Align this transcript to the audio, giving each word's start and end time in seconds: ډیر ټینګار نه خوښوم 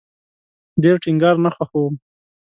ډیر 0.83 0.95
ټینګار 1.03 1.35
نه 1.45 1.49
خوښوم 1.55 1.93